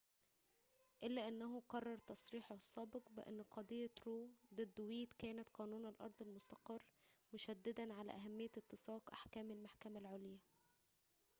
إلا 1.03 1.27
أنه 1.27 1.63
كرر 1.67 1.97
تصريحه 1.97 2.55
السابق 2.55 3.11
بأن 3.11 3.43
قضية 3.43 3.89
رو 4.07 4.29
ضد 4.53 4.79
ويد 4.81 5.13
كانت 5.13 5.47
قانون 5.53 5.85
الأرض 5.85 6.21
المستقر 6.21 6.83
مشددًا 7.33 7.93
على 7.93 8.11
أهمية 8.11 8.51
اتساق 8.57 9.11
أحكام 9.13 9.51
المحكمة 9.51 9.99
العليا 9.99 10.39